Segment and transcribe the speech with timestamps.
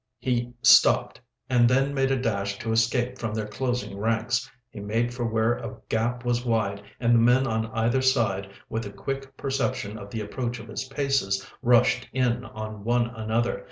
[0.17, 4.49] He stopped, and then made a dash to escape from their closing ranks.
[4.71, 8.83] He made for where a gap was wide, and the men on either side, with
[8.87, 13.59] a quick perception of the approach of his paces, rushed in on one another.